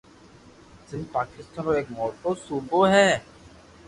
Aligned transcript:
سندھ 0.89 1.07
پاڪستان 1.15 1.63
رو 1.65 1.71
ايڪ 1.75 1.87
موٽو 1.97 2.29
صوبو 2.45 2.79
ھي 2.93 3.07